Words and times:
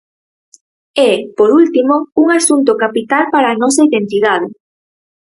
E, 1.09 1.11
por 1.37 1.49
último, 1.61 1.95
un 2.21 2.27
asunto 2.39 2.71
capital 2.83 3.23
para 3.33 3.47
a 3.51 3.59
nosa 3.61 3.85
identidade. 3.89 4.47